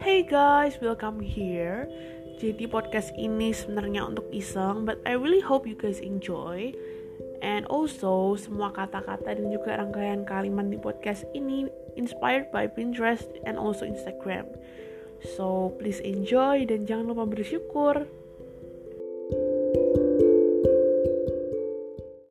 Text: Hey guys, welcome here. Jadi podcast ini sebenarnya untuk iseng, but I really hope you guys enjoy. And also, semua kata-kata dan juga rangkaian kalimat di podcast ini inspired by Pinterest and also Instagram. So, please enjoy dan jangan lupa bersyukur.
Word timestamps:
Hey 0.00 0.24
guys, 0.24 0.80
welcome 0.80 1.20
here. 1.20 1.84
Jadi 2.40 2.64
podcast 2.64 3.12
ini 3.20 3.52
sebenarnya 3.52 4.08
untuk 4.08 4.32
iseng, 4.32 4.88
but 4.88 4.96
I 5.04 5.12
really 5.12 5.44
hope 5.44 5.68
you 5.68 5.76
guys 5.76 6.00
enjoy. 6.00 6.72
And 7.44 7.68
also, 7.68 8.32
semua 8.40 8.72
kata-kata 8.72 9.36
dan 9.36 9.52
juga 9.52 9.76
rangkaian 9.76 10.24
kalimat 10.24 10.72
di 10.72 10.80
podcast 10.80 11.28
ini 11.36 11.68
inspired 12.00 12.48
by 12.48 12.64
Pinterest 12.64 13.28
and 13.44 13.60
also 13.60 13.84
Instagram. 13.84 14.48
So, 15.36 15.76
please 15.76 16.00
enjoy 16.00 16.64
dan 16.64 16.88
jangan 16.88 17.12
lupa 17.12 17.28
bersyukur. 17.28 18.08